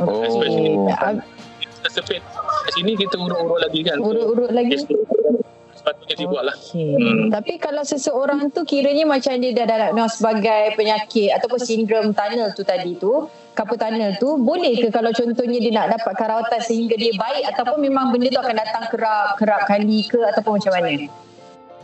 Oh. 0.00 0.24
Especially 0.24 0.72
kita 1.60 1.88
sepit 1.88 2.22
sini 2.70 2.92
kita 2.96 3.16
urut-urut 3.18 3.60
lagi 3.60 3.80
kan. 3.84 3.98
Urut-urut 4.00 4.50
lagi. 4.54 4.76
Sepatutnya 5.80 6.12
okay. 6.12 6.24
dibuat 6.28 6.44
lah. 6.44 6.56
Hmm. 6.76 7.32
Tapi 7.32 7.56
kalau 7.56 7.80
seseorang 7.80 8.52
tu 8.52 8.68
kiranya 8.68 9.08
macam 9.08 9.32
dia 9.40 9.56
dah 9.56 9.64
diagnos 9.64 10.20
sebagai 10.20 10.76
penyakit 10.76 11.32
ataupun 11.40 11.56
sindrom 11.56 12.12
tunnel 12.12 12.52
tu 12.52 12.60
tadi 12.60 13.00
tu, 13.00 13.32
couple 13.56 13.80
tunnel 13.80 14.12
tu 14.20 14.36
boleh 14.36 14.76
ke 14.76 14.92
kalau 14.92 15.08
contohnya 15.08 15.56
dia 15.56 15.72
nak 15.72 15.96
dapatkan 15.96 16.26
rawatan 16.36 16.60
sehingga 16.60 17.00
dia 17.00 17.16
baik 17.16 17.48
ataupun 17.56 17.80
memang 17.80 18.12
benda 18.12 18.28
tu 18.28 18.40
akan 18.44 18.56
datang 18.60 18.84
kerap 18.92 19.40
kerap 19.40 19.64
kali 19.64 20.04
ke 20.04 20.20
ataupun 20.20 20.60
macam 20.60 20.72
mana? 20.76 21.08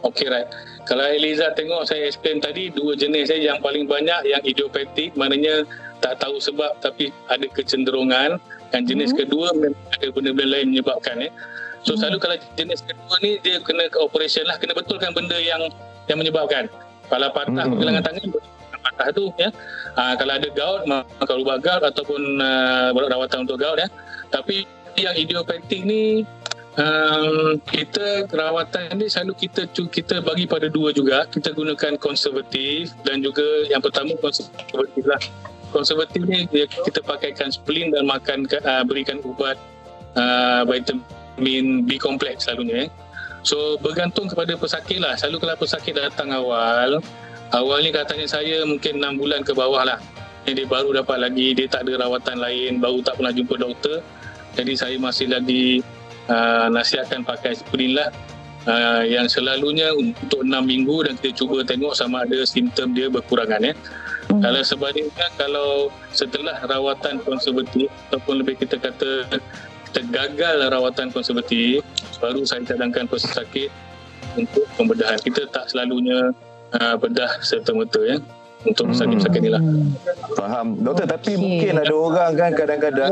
Okay 0.05 0.29
right. 0.29 0.49
Kalau 0.85 1.03
Eliza 1.03 1.51
tengok 1.57 1.89
saya 1.89 2.07
explain 2.07 2.39
tadi 2.39 2.71
dua 2.71 2.95
jenis 2.95 3.33
eh, 3.33 3.43
yang 3.43 3.59
paling 3.65 3.89
banyak 3.89 4.29
yang 4.29 4.45
idiopathic 4.45 5.17
maknanya 5.17 5.65
tak 6.05 6.21
tahu 6.21 6.37
sebab 6.37 6.79
tapi 6.85 7.09
ada 7.33 7.49
kecenderungan 7.49 8.37
dan 8.71 8.81
jenis 8.85 9.17
hmm. 9.17 9.19
kedua 9.25 9.51
ada 9.97 10.07
benda-benda 10.13 10.53
lain 10.61 10.77
menyebabkan 10.77 11.27
eh. 11.27 11.33
So 11.87 11.95
hmm. 11.95 12.03
selalu 12.03 12.19
kalau 12.19 12.37
jenis 12.59 12.83
kedua 12.83 13.17
ni 13.23 13.39
dia 13.47 13.63
kena 13.63 13.87
ke 13.87 13.99
operation 14.03 14.43
lah 14.51 14.59
kena 14.59 14.75
betulkan 14.75 15.15
benda 15.15 15.39
yang 15.39 15.71
yang 16.11 16.19
menyebabkan. 16.19 16.67
Kalau 17.07 17.31
patah 17.31 17.55
hmm. 17.55 17.79
pergelangan 17.79 18.03
tangan 18.03 18.23
patah 18.83 19.09
tu 19.15 19.31
ya. 19.39 19.55
Uh, 19.95 20.15
kalau 20.19 20.33
ada 20.35 20.49
gout 20.51 20.83
maka 20.91 21.33
ubah 21.39 21.63
gout 21.63 21.83
ataupun 21.87 22.43
uh, 22.43 22.91
rawatan 22.91 23.47
untuk 23.47 23.63
gout 23.63 23.79
ya. 23.79 23.87
Tapi 24.35 24.67
yang 24.99 25.15
idiopathic 25.15 25.87
ni 25.87 26.27
um, 26.75 27.63
kita 27.71 28.27
rawatan 28.35 28.99
ni 28.99 29.07
selalu 29.07 29.47
kita 29.47 29.71
kita 29.71 30.19
bagi 30.27 30.51
pada 30.51 30.67
dua 30.67 30.91
juga. 30.91 31.31
Kita 31.31 31.55
gunakan 31.55 31.95
konservatif 32.03 32.91
dan 33.07 33.23
juga 33.23 33.47
yang 33.71 33.79
pertama 33.79 34.19
konservatif 34.19 35.07
lah. 35.07 35.23
Konservatif 35.71 36.27
ni 36.27 36.51
kita 36.59 36.99
pakaikan 37.07 37.55
splin 37.55 37.95
dan 37.95 38.11
makan 38.11 38.51
uh, 38.67 38.83
berikan 38.83 39.23
ubat 39.23 39.55
uh, 40.19 40.67
vitamin 40.67 41.07
B 41.39 41.91
kompleks 42.01 42.49
selalunya. 42.49 42.87
Eh. 42.87 42.89
So 43.47 43.79
bergantung 43.79 44.27
kepada 44.27 44.59
pesakit 44.59 44.99
lah. 44.99 45.15
Selalu 45.15 45.47
kalau 45.47 45.57
pesakit 45.61 45.95
datang 45.95 46.35
awal, 46.35 46.99
Awal 47.55 47.87
ni 47.87 47.91
katanya 47.95 48.27
saya 48.27 48.67
mungkin 48.67 48.99
6 48.99 49.23
bulan 49.23 49.41
ke 49.47 49.55
bawah 49.55 49.87
lah. 49.87 49.99
Dia 50.47 50.67
baru 50.67 50.95
dapat 50.95 51.27
lagi, 51.27 51.55
dia 51.55 51.67
tak 51.67 51.87
ada 51.87 52.07
rawatan 52.07 52.39
lain, 52.39 52.79
baru 52.79 53.03
tak 53.03 53.19
pernah 53.19 53.35
jumpa 53.35 53.55
doktor. 53.59 54.03
Jadi 54.59 54.73
saya 54.79 54.97
masih 54.99 55.31
lagi 55.31 55.83
uh, 56.27 56.67
nasihatkan 56.71 57.23
pakai 57.23 57.55
aspirin 57.55 57.99
lah. 57.99 58.11
Uh, 58.67 59.07
yang 59.07 59.31
selalunya 59.31 59.95
untuk 59.95 60.43
6 60.43 60.51
minggu 60.51 61.07
dan 61.07 61.15
kita 61.23 61.39
cuba 61.39 61.63
tengok 61.63 61.95
sama 61.95 62.27
ada 62.27 62.43
simptom 62.43 62.91
dia 62.99 63.07
berkurangan 63.07 63.63
ya. 63.63 63.75
Hmm. 64.27 64.43
Kalau 64.43 64.63
sebaliknya 64.67 65.27
kalau 65.39 65.71
setelah 66.11 66.59
rawatan 66.67 67.23
konservatif 67.23 67.87
ataupun 68.11 68.43
lebih 68.43 68.59
kita 68.59 68.75
kata 68.83 69.39
kita 69.97 70.13
gagal 70.13 70.69
rawatan 70.69 71.09
konservatif 71.09 71.81
baru 72.21 72.45
saya 72.45 72.61
cadangkan 72.69 73.09
pesakit 73.09 73.73
untuk 74.37 74.69
pembedahan. 74.77 75.17
Kita 75.17 75.49
tak 75.49 75.73
selalunya 75.73 76.37
uh, 76.77 77.01
bedah 77.01 77.41
serta-merta 77.41 78.05
ya 78.05 78.21
untuk 78.69 78.93
sakit-sakit 78.93 79.41
ni 79.41 79.49
lah. 79.49 79.63
Hmm. 79.65 79.97
Faham. 80.37 80.85
Doktor, 80.85 81.09
tapi 81.09 81.33
okay. 81.33 81.41
mungkin 81.41 81.73
ada 81.81 81.95
orang 81.97 82.31
kan 82.37 82.51
kadang-kadang 82.53 83.11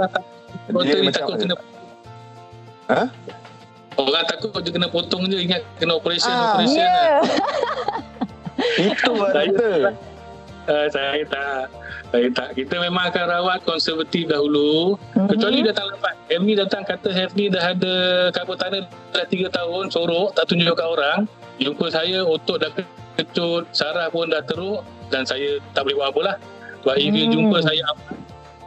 Doktor 0.69 0.97
ni 1.01 1.09
takut 1.09 1.37
kena 1.41 1.57
Ha? 2.93 3.09
Orang 3.97 4.25
takut 4.29 4.53
dia 4.61 4.73
kena 4.77 4.93
potong 4.93 5.25
je 5.33 5.41
ingat 5.41 5.65
kena 5.81 5.97
operation 5.97 6.29
ah, 6.37 6.53
operation 6.53 6.85
yeah. 6.85 7.01
lah. 7.01 7.25
Itu 8.77 9.13
lah 9.17 9.33
doktor. 9.33 9.81
Uh, 10.65 10.89
saya 10.89 11.21
tak 11.29 11.69
saya 12.15 12.31
tak 12.31 12.55
kita 12.55 12.79
memang 12.79 13.11
akan 13.11 13.25
rawat 13.27 13.59
konservatif 13.67 14.31
dahulu 14.31 14.95
mm-hmm. 14.95 15.27
kecuali 15.35 15.59
datang 15.67 15.91
lepas 15.91 16.15
Helmi 16.31 16.55
datang 16.55 16.87
kata 16.87 17.11
Helmi 17.11 17.51
dah 17.51 17.75
ada 17.75 17.95
kabut 18.31 18.55
tanah 18.55 18.87
dah 19.11 19.27
3 19.27 19.51
tahun 19.51 19.85
sorok 19.91 20.39
tak 20.39 20.47
tunjuk 20.47 20.79
kat 20.79 20.87
orang 20.87 21.27
jumpa 21.59 21.91
saya 21.91 22.23
otot 22.23 22.63
dah 22.63 22.71
kecut, 23.15 23.71
saraf 23.71 24.11
pun 24.11 24.31
dah 24.31 24.43
teruk 24.43 24.83
dan 25.11 25.23
saya 25.23 25.63
tak 25.73 25.87
boleh 25.87 25.97
buat 26.03 26.09
apa 26.11 26.21
lah. 26.23 26.37
Sebab 26.83 26.95
hmm. 26.99 27.15
if 27.17 27.27
jumpa 27.33 27.59
saya 27.63 27.83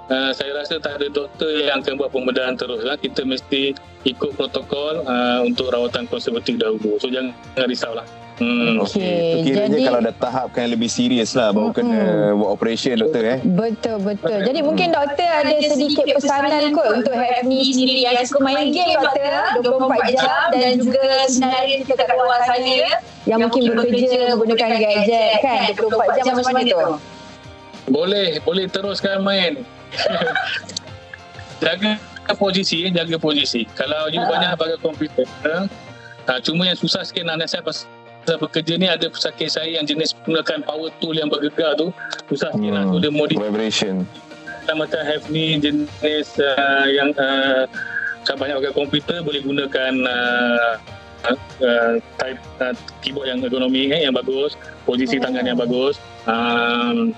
uh, 0.10 0.32
saya 0.34 0.52
rasa 0.56 0.76
tak 0.80 1.04
ada 1.04 1.08
doktor 1.12 1.52
yang 1.52 1.84
akan 1.84 1.94
buat 2.00 2.12
pembedahan 2.16 2.56
terus 2.56 2.82
lah. 2.88 2.96
Kita 2.96 3.28
mesti 3.28 3.76
ikut 4.08 4.32
protokol 4.40 5.04
uh, 5.04 5.44
untuk 5.44 5.70
rawatan 5.70 6.08
konservatif 6.08 6.58
dahulu. 6.58 6.98
So 6.98 7.12
jangan 7.12 7.36
risau 7.68 7.94
lah. 7.94 8.08
Hmm. 8.38 8.86
Okay. 8.86 9.02
okay. 9.02 9.42
Kiranya 9.50 9.74
Jadi, 9.74 9.86
kalau 9.90 10.00
ada 10.06 10.14
tahap 10.14 10.50
yang 10.54 10.70
lebih 10.78 10.90
serius 10.94 11.34
lah 11.34 11.50
baru 11.50 11.74
hmm. 11.74 11.78
kena 11.82 12.02
buat 12.38 12.50
operation 12.54 12.94
doktor 13.02 13.24
eh. 13.26 13.40
Betul 13.42 13.98
betul. 14.06 14.40
Jadi 14.46 14.60
mungkin 14.62 14.88
doktor 14.94 15.26
ada 15.26 15.56
sedikit 15.58 16.06
pesanan 16.22 16.70
kot 16.70 17.02
untuk 17.02 17.18
Hafni 17.18 17.66
sendiri 17.66 18.06
yang 18.06 18.14
suka 18.30 18.46
main 18.46 18.70
game 18.70 18.94
doktor 18.94 19.34
24 19.66 20.14
jam 20.14 20.46
dan 20.54 20.72
juga 20.78 21.06
senarai 21.26 21.82
kita 21.82 22.04
kat 22.06 22.14
luar 22.14 22.42
sana 22.46 23.02
yang 23.26 23.40
mungkin 23.42 23.74
bekerja 23.74 24.38
menggunakan 24.38 24.70
gadget 24.86 25.42
kan 25.42 25.74
24 25.74 26.18
jam 26.22 26.34
macam 26.38 26.54
mana 26.54 26.62
tu? 26.70 26.94
Boleh, 27.90 28.38
boleh 28.46 28.66
teruskan 28.70 29.26
main. 29.26 29.66
jaga 31.64 31.98
posisi, 32.38 32.86
jaga 32.94 33.18
posisi. 33.18 33.66
Kalau 33.74 34.14
you 34.14 34.22
ha. 34.22 34.30
banyak 34.30 34.52
pakai 34.60 34.78
komputer, 34.78 35.26
ha, 36.28 36.38
cuma 36.44 36.70
yang 36.70 36.78
susah 36.78 37.02
sikit 37.02 37.26
nak 37.26 37.42
nasihat 37.42 37.66
pasal 37.66 37.97
saya 38.28 38.44
bekerja 38.44 38.74
ni 38.76 38.92
ada 38.92 39.08
pesakit 39.08 39.48
saya 39.48 39.80
yang 39.80 39.88
jenis 39.88 40.12
menggunakan 40.28 40.60
power 40.68 40.92
tool 41.00 41.16
yang 41.16 41.32
bergegar 41.32 41.80
tu. 41.80 41.96
Susah 42.28 42.52
sikit 42.52 42.72
lah 42.76 42.84
tu 42.92 43.00
dia 43.00 43.08
modif 43.08 43.40
vibration. 43.40 44.04
Macam 44.68 45.00
have 45.00 45.24
ni 45.32 45.56
jenis 45.64 46.28
uh, 46.44 46.86
yang 46.92 47.16
uh, 47.16 47.64
banyak 48.28 48.60
pakai 48.60 48.74
komputer 48.76 49.24
boleh 49.24 49.40
gunakan 49.40 49.94
uh, 50.04 50.72
uh, 51.64 51.94
type 52.20 52.40
uh, 52.60 52.76
keyboard 53.00 53.32
yang 53.32 53.40
ergonomi 53.40 53.88
eh, 53.96 54.04
yang 54.04 54.12
bagus 54.12 54.60
posisi 54.84 55.24
tangan 55.24 55.48
yang 55.48 55.56
bagus. 55.56 55.96
Um, 56.28 57.16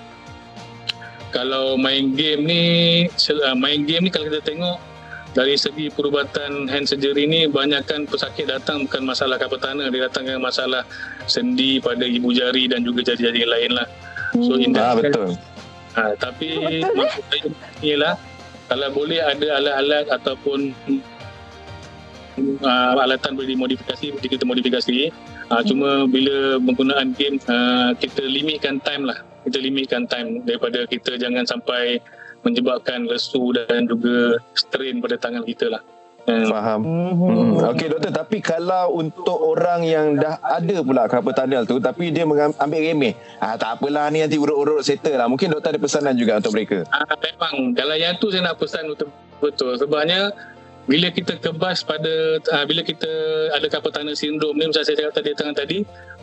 kalau 1.34 1.74
main 1.74 2.14
game 2.14 2.46
ni 2.46 2.62
uh, 3.10 3.58
main 3.58 3.82
game 3.82 4.06
ni 4.06 4.10
kalau 4.14 4.30
kita 4.30 4.46
tengok 4.46 4.78
dari 5.30 5.54
segi 5.54 5.86
perubatan 5.94 6.66
hand 6.66 6.90
surgery 6.90 7.22
ni 7.26 7.46
banyakkan 7.46 8.02
pesakit 8.06 8.50
datang 8.50 8.86
bukan 8.86 9.06
masalah 9.06 9.38
kapal 9.38 9.62
tanah. 9.62 9.86
Dia 9.94 10.10
datang 10.10 10.26
dengan 10.26 10.42
masalah 10.42 10.82
sendi 11.30 11.78
pada 11.78 12.02
ibu 12.02 12.34
jari 12.34 12.66
dan 12.66 12.82
juga 12.82 13.06
jari-jari 13.06 13.46
lain 13.46 13.70
lah. 13.78 13.86
So 14.42 14.58
hmm. 14.58 14.74
ah, 14.74 14.94
betul. 14.98 15.34
ha, 15.94 16.14
tapi 16.18 16.48
maksud 16.82 17.22
saya 17.30 17.46
ialah 17.82 18.14
kalau 18.70 18.88
boleh 18.94 19.18
ada 19.18 19.46
alat-alat 19.58 20.06
ataupun 20.14 20.70
uh, 22.62 23.02
alatan 23.02 23.34
boleh 23.34 23.58
dimodifikasi 23.58 24.14
boleh 24.14 24.30
kita 24.30 24.44
modifikasi 24.46 25.10
uh, 25.50 25.62
cuma 25.66 26.06
bila 26.06 26.62
penggunaan 26.62 27.10
game 27.18 27.42
uh, 27.50 27.94
kita 27.98 28.22
limitkan 28.22 28.78
time 28.82 29.06
lah. 29.06 29.18
Kita 29.40 29.56
limitkan 29.56 30.04
time 30.04 30.44
daripada 30.44 30.84
kita 30.84 31.16
jangan 31.16 31.48
sampai 31.48 31.98
menyebabkan 32.42 33.04
lesu 33.04 33.52
dan 33.52 33.84
juga 33.84 34.40
strain 34.56 35.00
pada 35.00 35.16
tangan 35.20 35.44
kita 35.44 35.68
lah. 35.68 35.82
Hmm. 36.28 36.46
Faham. 36.52 36.80
Hmm. 36.84 37.72
Okey 37.72 37.88
doktor 37.88 38.12
tapi 38.12 38.44
kalau 38.44 38.92
untuk 39.00 39.40
orang 39.40 39.80
yang 39.82 40.20
dah 40.20 40.36
ada 40.44 40.84
pula 40.84 41.08
carpal 41.08 41.32
tunnel 41.32 41.64
tu 41.64 41.80
tapi 41.80 42.12
dia 42.12 42.28
ambil 42.28 42.80
remeh. 42.80 43.16
Ah 43.40 43.56
tak 43.56 43.80
apalah 43.80 44.12
ni 44.12 44.20
nanti 44.20 44.36
urut-urut 44.36 44.84
settle 44.84 45.16
lah. 45.16 45.26
Mungkin 45.26 45.48
doktor 45.48 45.72
ada 45.72 45.80
pesanan 45.80 46.14
juga 46.14 46.38
untuk 46.38 46.52
mereka. 46.52 46.84
Ah 46.92 47.08
memang 47.16 47.72
kalau 47.72 47.96
yang 47.96 48.14
tu 48.20 48.28
saya 48.28 48.52
nak 48.52 48.60
pesan 48.60 48.84
betul 48.92 49.08
betul 49.40 49.72
sebabnya 49.80 50.28
bila 50.84 51.08
kita 51.08 51.40
kebas 51.40 51.86
pada 51.86 52.36
ah, 52.52 52.64
bila 52.68 52.84
kita 52.84 53.10
ada 53.56 53.66
carpal 53.72 53.92
tunnel 53.92 54.16
syndrome 54.16 54.60
ni 54.60 54.68
macam 54.68 54.84
saya 54.84 54.96
cakap 55.00 55.14
tadi 55.16 55.30
tengah 55.32 55.56
tadi 55.56 55.78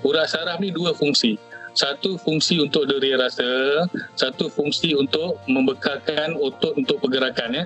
urat 0.06 0.30
saraf 0.30 0.62
ni 0.62 0.70
dua 0.70 0.94
fungsi. 0.94 1.42
Satu 1.78 2.18
fungsi 2.18 2.58
untuk 2.58 2.90
deri 2.90 3.14
rasa, 3.14 3.86
satu 4.18 4.50
fungsi 4.50 4.98
untuk 4.98 5.38
membekalkan 5.46 6.34
otot 6.42 6.74
untuk 6.74 6.98
pergerakan 7.06 7.54
ya. 7.54 7.64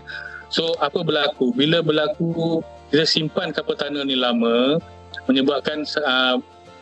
So 0.52 0.76
apa 0.84 1.00
berlaku? 1.00 1.56
Bila 1.56 1.80
berlaku 1.80 2.60
kita 2.92 3.08
simpan 3.08 3.56
kapal 3.56 3.80
tanah 3.80 4.04
ni 4.04 4.20
lama 4.20 4.76
menyebabkan 5.32 5.88
uh, 6.04 6.36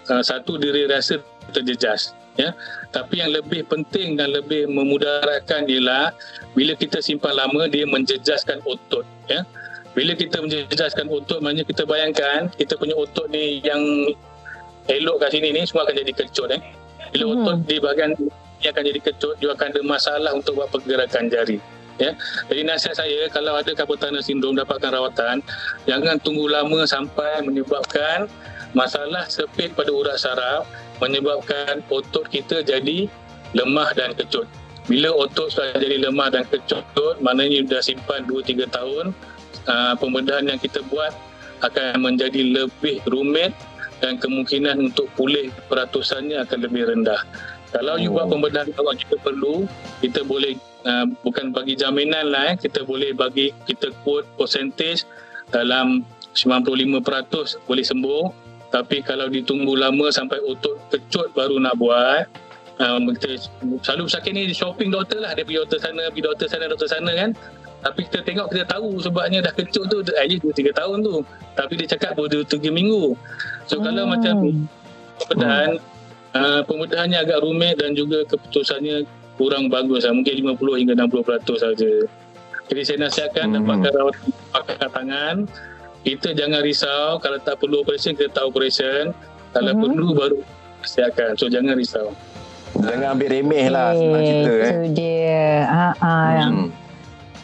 uh, 0.10 0.24
satu 0.26 0.58
diri 0.58 0.90
rasa 0.90 1.22
terjejas 1.54 2.18
ya. 2.34 2.50
Tapi 2.90 3.22
yang 3.22 3.30
lebih 3.30 3.70
penting 3.70 4.18
dan 4.18 4.34
lebih 4.34 4.66
memudaratkan 4.66 5.70
ialah 5.70 6.10
bila 6.58 6.74
kita 6.74 6.98
simpan 6.98 7.38
lama 7.38 7.70
dia 7.70 7.86
menjejaskan 7.86 8.66
otot 8.66 9.06
ya. 9.30 9.46
Bila 9.94 10.18
kita 10.18 10.42
menjejaskan 10.42 11.06
otot 11.14 11.46
maknanya 11.46 11.70
kita 11.70 11.86
bayangkan 11.86 12.50
kita 12.58 12.74
punya 12.74 12.98
otot 12.98 13.30
ni 13.30 13.62
yang 13.62 13.82
elok 14.90 15.22
kat 15.22 15.38
sini 15.38 15.54
ni 15.54 15.62
semua 15.70 15.86
akan 15.86 15.94
jadi 15.94 16.14
kecut 16.18 16.50
eh. 16.58 16.62
Bila 17.14 17.24
hmm. 17.26 17.34
otot 17.42 17.58
di 17.66 17.76
bahagian 17.82 18.12
ini 18.60 18.68
akan 18.68 18.84
jadi 18.84 19.00
kecut, 19.00 19.36
dia 19.40 19.50
akan 19.56 19.68
ada 19.72 19.82
masalah 19.88 20.32
untuk 20.36 20.60
buat 20.60 20.70
pergerakan 20.70 21.32
jari. 21.32 21.58
Ya. 22.00 22.16
Jadi 22.48 22.64
nasihat 22.64 22.96
saya 22.96 23.28
kalau 23.28 23.60
ada 23.60 23.76
kapal 23.76 24.00
tanah 24.00 24.24
sindrom 24.24 24.56
dapatkan 24.56 24.96
rawatan, 24.96 25.44
jangan 25.84 26.16
tunggu 26.24 26.48
lama 26.48 26.88
sampai 26.88 27.44
menyebabkan 27.44 28.32
masalah 28.72 29.28
sepit 29.28 29.76
pada 29.76 29.92
urat 29.92 30.16
saraf 30.16 30.64
menyebabkan 31.04 31.84
otot 31.92 32.28
kita 32.32 32.64
jadi 32.64 33.12
lemah 33.56 33.92
dan 33.96 34.16
kecut. 34.16 34.48
Bila 34.88 35.12
otot 35.12 35.52
sudah 35.52 35.76
jadi 35.76 36.08
lemah 36.08 36.32
dan 36.32 36.44
kecut, 36.48 36.84
maknanya 37.20 37.68
sudah 37.68 37.82
simpan 37.84 38.22
2-3 38.28 38.68
tahun, 38.72 39.06
uh, 39.68 39.94
pembedahan 40.00 40.50
yang 40.50 40.60
kita 40.60 40.80
buat 40.88 41.12
akan 41.60 42.00
menjadi 42.00 42.42
lebih 42.56 43.04
rumit 43.12 43.52
dan 44.00 44.20
kemungkinan 44.20 44.92
untuk 44.92 45.12
pulih 45.16 45.52
peratusannya 45.68 46.40
akan 46.48 46.60
lebih 46.64 46.88
rendah. 46.88 47.22
Kalau 47.70 47.96
oh. 47.96 48.02
you 48.02 48.10
buat 48.10 48.28
oh. 48.28 48.40
pembedahan 48.40 48.72
awal 48.80 48.96
kita 48.96 49.16
perlu, 49.22 49.70
kita 50.02 50.26
boleh 50.26 50.58
uh, 50.88 51.06
bukan 51.24 51.52
bagi 51.52 51.76
jaminan 51.76 52.32
lah 52.32 52.54
eh, 52.54 52.56
kita 52.60 52.88
boleh 52.88 53.12
bagi 53.16 53.52
kita 53.68 53.92
quote 54.06 54.28
percentage 54.40 55.04
dalam 55.50 56.06
95% 56.38 57.66
boleh 57.66 57.86
sembuh 57.86 58.24
tapi 58.70 59.02
kalau 59.02 59.26
ditunggu 59.28 59.74
lama 59.74 60.14
sampai 60.14 60.38
otot 60.46 60.78
kecut 60.94 61.34
baru 61.34 61.58
nak 61.58 61.76
buat 61.82 62.30
um, 62.78 63.10
kita 63.18 63.42
selalu 63.82 64.06
sakit 64.06 64.32
ni 64.32 64.44
shopping 64.54 64.94
doktor 64.94 65.26
lah 65.26 65.34
dia 65.34 65.42
pergi 65.42 65.66
doktor 65.66 65.80
sana 65.82 66.06
pergi 66.14 66.24
doktor 66.24 66.48
sana 66.48 66.66
doktor 66.70 66.90
sana 66.90 67.12
kan 67.18 67.30
tapi 67.80 68.00
kita 68.08 68.20
tengok 68.28 68.48
kita 68.52 68.66
tahu 68.68 69.00
sebabnya 69.00 69.40
dah 69.40 69.54
kecut 69.56 69.88
tu 69.88 70.04
aja 70.04 70.36
2 70.36 70.52
3 70.52 70.80
tahun 70.80 70.98
tu 71.00 71.16
tapi 71.56 71.74
dia 71.80 71.88
cakap 71.96 72.20
baru 72.20 72.44
2 72.44 72.60
3 72.60 72.72
minggu 72.76 73.16
so 73.68 73.80
hmm. 73.80 73.84
kalau 73.88 74.04
macam 74.08 74.34
pembedahan 75.24 75.72
hmm. 75.80 76.36
uh, 76.36 76.62
pembedahannya 76.68 77.18
agak 77.24 77.40
rumit 77.44 77.80
dan 77.80 77.96
juga 77.96 78.28
keputusannya 78.28 79.08
kurang 79.40 79.72
bagus 79.72 80.04
lah. 80.04 80.12
mungkin 80.12 80.60
50 80.60 80.80
hingga 80.84 80.94
60% 81.08 81.64
saja 81.64 81.92
jadi 82.68 82.82
saya 82.84 82.98
nasihatkan 83.08 83.46
hmm. 83.48 83.56
dapatkan 83.64 83.92
rawat 83.96 84.16
pakai 84.52 84.76
tangan 84.92 85.36
kita 86.04 86.36
jangan 86.36 86.62
risau 86.64 87.20
kalau 87.24 87.40
tak 87.40 87.60
perlu 87.60 87.84
operation 87.84 88.12
kita 88.16 88.32
tak 88.32 88.46
operation 88.48 89.16
kalau 89.56 89.72
hmm. 89.72 89.82
perlu 89.88 90.08
baru 90.16 90.38
siapkan 90.84 91.36
so 91.40 91.48
jangan 91.48 91.80
risau 91.80 92.12
jangan 92.76 93.16
ambil 93.16 93.28
remeh 93.32 93.68
lah 93.72 93.96
okay. 93.96 94.00
senang 94.00 94.24
cerita 94.24 94.52
eh. 94.52 94.60
itu 94.60 94.88
dia 94.96 95.48
ha, 95.68 95.88
ha, 95.96 96.14
hmm. 96.44 96.68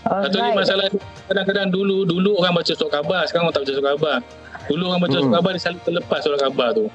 Satu 0.06 0.38
ni 0.38 0.52
masalah 0.54 0.86
kadang-kadang 1.26 1.74
dulu 1.74 2.06
dulu 2.06 2.38
orang 2.38 2.62
baca 2.62 2.74
surat 2.78 3.02
khabar, 3.02 3.26
sekarang 3.26 3.50
orang 3.50 3.56
tak 3.58 3.64
baca 3.66 3.74
surat 3.74 3.90
khabar. 3.98 4.18
Dulu 4.70 4.84
orang 4.86 5.02
baca 5.02 5.10
hmm. 5.18 5.24
surat 5.26 5.34
khabar 5.34 5.50
dia 5.50 5.62
selalu 5.66 5.80
terlepas 5.82 6.20
surat 6.22 6.40
khabar 6.46 6.70
tu. 6.78 6.86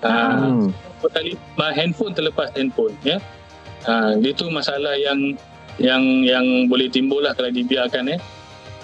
Ha, 0.00 0.10
hmm. 0.38 0.66
Tali, 1.10 1.32
handphone 1.74 2.12
terlepas 2.14 2.48
handphone 2.54 2.94
ya. 3.02 3.18
Ha, 3.90 4.14
itu 4.22 4.46
masalah 4.54 4.94
yang 4.94 5.34
yang 5.82 6.02
yang 6.22 6.46
boleh 6.70 6.86
timbul 6.86 7.18
lah 7.18 7.34
kalau 7.34 7.50
dibiarkan 7.50 8.06
ya. 8.06 8.16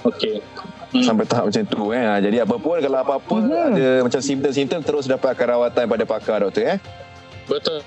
Okey. 0.02 0.42
Hmm. 0.90 1.02
Sampai 1.06 1.26
tahap 1.30 1.46
macam 1.46 1.62
tu 1.70 1.94
eh. 1.94 2.02
Ha, 2.02 2.18
jadi 2.18 2.42
apa 2.42 2.56
pun 2.58 2.82
kalau 2.82 2.98
apa-apa 3.06 3.36
hmm. 3.38 3.70
ada 3.70 3.88
macam 4.02 4.18
simptom-simptom 4.18 4.82
terus 4.82 5.06
dapatkan 5.06 5.46
rawatan 5.46 5.84
pada 5.86 6.02
pakar 6.02 6.42
doktor 6.42 6.74
eh. 6.74 6.78
Betul. 7.46 7.78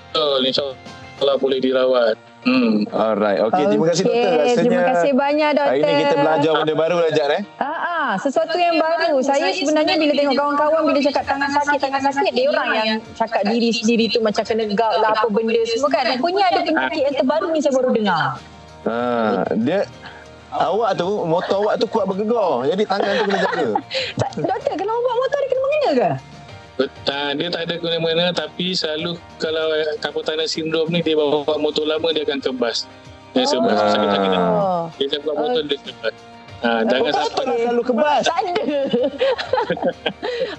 InsyaAllah 0.48 1.36
boleh 1.36 1.60
dirawat. 1.60 2.29
Hmm. 2.40 2.88
Alright. 2.88 3.36
Okey, 3.44 3.52
okay. 3.52 3.64
terima 3.68 3.86
kasih 3.92 4.04
doktor. 4.08 4.30
Rasanya 4.32 4.56
terima 4.64 4.82
kasih 4.88 5.10
banyak 5.12 5.50
doktor. 5.52 5.72
Hari 5.76 5.80
ini 5.84 5.92
kita 6.00 6.14
belajar 6.16 6.52
benda 6.56 6.74
baru 6.74 6.96
lah 6.96 7.10
eh. 7.12 7.42
Ha 7.60 7.72
ah, 7.76 8.10
sesuatu 8.16 8.56
yang 8.56 8.76
baru. 8.80 9.12
Saya 9.20 9.52
sebenarnya 9.52 9.94
bila 10.00 10.12
tengok 10.16 10.36
kawan-kawan 10.40 10.82
bila 10.88 10.98
cakap 11.04 11.24
tangan 11.28 11.50
sakit, 11.52 11.78
tangan 11.84 12.00
sakit, 12.00 12.32
dia 12.32 12.46
orang 12.48 12.68
yang 12.72 12.88
cakap 13.12 13.42
diri 13.44 13.70
sendiri 13.76 14.04
tu 14.08 14.24
macam 14.24 14.40
kena 14.40 14.64
gout 14.72 14.96
lah 15.04 15.12
apa 15.12 15.26
benda 15.28 15.60
semua 15.68 15.90
kan. 15.92 16.16
Punya 16.16 16.44
ada 16.48 16.60
penyakit 16.64 17.00
yang 17.04 17.14
terbaru 17.20 17.46
ni 17.52 17.60
saya 17.60 17.72
baru 17.76 17.90
dengar. 17.92 18.24
Ha, 18.88 18.96
dia 19.60 19.84
Awak 20.50 20.98
tu, 20.98 21.06
motor 21.30 21.62
awak 21.62 21.78
tu 21.78 21.86
kuat 21.86 22.10
bergegar. 22.10 22.66
Jadi 22.66 22.82
tangan 22.82 23.06
tu 23.06 23.22
kena 23.22 23.38
jaga. 23.38 23.68
doktor, 24.50 24.74
kalau 24.74 24.94
awak 24.98 25.14
motor 25.14 25.38
dia 25.38 25.46
kena 25.46 25.60
mengena 25.62 25.90
ke? 25.94 26.10
Tak, 26.80 27.36
dia 27.36 27.48
tak 27.52 27.68
ada 27.68 27.74
guna-guna 27.76 28.32
tapi 28.32 28.72
selalu 28.72 29.20
kalau 29.36 29.68
kapal 30.00 30.24
tanah 30.24 30.48
sindrom 30.48 30.88
ni 30.88 31.04
dia 31.04 31.12
bawa 31.12 31.44
motor 31.60 31.84
lama 31.84 32.08
dia 32.14 32.24
akan 32.24 32.40
kebas. 32.40 32.88
Dia 33.36 33.44
sebab 33.44 33.68
oh. 33.68 33.76
sakit-sakit. 33.76 34.30
Dia 34.96 35.06
sebab 35.20 35.34
motor 35.36 35.62
dia 35.68 35.78
kebas. 35.82 36.14
Ha, 36.60 36.84
jangan 36.84 37.12
sampai 37.16 37.44
okay. 37.48 37.60
selalu 37.64 37.82
kebas. 37.88 38.22
Tak 38.28 38.36
ada. 38.44 38.62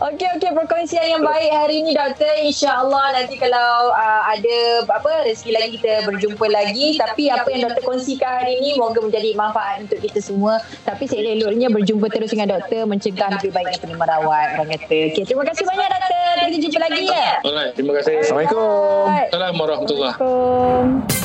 okey 0.09 0.27
okey 0.37 0.51
perkongsian 0.57 1.05
yang 1.13 1.21
baik 1.21 1.51
hari 1.53 1.85
ini 1.85 1.93
doktor. 1.93 2.33
Insya-Allah 2.41 3.21
nanti 3.21 3.37
kalau 3.37 3.93
uh, 3.93 4.21
ada 4.25 4.57
apa 4.89 5.29
rezeki 5.29 5.51
lagi 5.53 5.69
kita 5.77 6.09
berjumpa 6.09 6.45
lagi 6.49 6.97
tapi 6.97 7.29
apa 7.29 7.45
yang 7.53 7.69
doktor 7.69 7.85
kongsikan 7.85 8.41
hari 8.41 8.57
ini 8.57 8.81
moga 8.81 8.97
menjadi 8.97 9.37
manfaat 9.37 9.85
untuk 9.85 10.01
kita 10.01 10.17
semua. 10.25 10.57
Tapi 10.89 11.05
seelok-eloknya 11.05 11.69
berjumpa 11.69 12.09
terus 12.09 12.33
dengan 12.33 12.57
doktor 12.57 12.89
mencegah 12.89 13.29
lebih 13.37 13.53
baiknya 13.53 13.77
penerima 13.77 14.05
rawat 14.17 14.47
orang 14.57 14.69
kata. 14.81 14.99
Okey 15.13 15.23
terima 15.29 15.45
kasih 15.45 15.63
banyak 15.69 15.85
doktor. 15.85 16.33
Kita 16.41 16.57
jumpa 16.65 16.79
lagi 16.81 17.03
ya. 17.05 17.29
Alright, 17.45 17.71
terima 17.77 17.93
kasih. 18.01 18.13
Assalamualaikum. 18.25 19.05
Assalamualaikum 19.29 19.61
warahmatullahi. 19.61 21.20